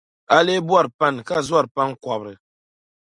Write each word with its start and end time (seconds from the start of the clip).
A 0.35 0.37
lee 0.45 0.65
bɔri 0.67 0.89
pani 0.97 1.19
ka 1.27 1.37
zɔri 1.49 1.67
pan’ 1.75 1.89
kɔbiri. 2.03 2.33